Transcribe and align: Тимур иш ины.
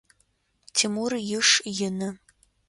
Тимур 0.75 1.11
иш 1.37 1.49
ины. 1.87 2.09